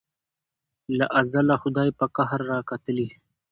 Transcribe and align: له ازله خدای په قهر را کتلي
له 0.97 1.05
ازله 1.19 1.55
خدای 1.63 1.89
په 1.99 2.05
قهر 2.15 2.39
را 2.51 2.59
کتلي 2.69 3.07